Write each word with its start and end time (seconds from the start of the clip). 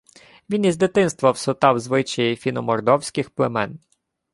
Він 0.49 0.65
із 0.65 0.77
дитинства 0.77 1.31
всотав 1.31 1.79
звичаї 1.79 2.35
фіно-мордовських 2.35 3.29
племен 3.29 3.79